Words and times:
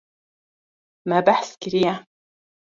Me 1.07 1.17
behs 1.27 1.49
kiriye. 1.61 1.93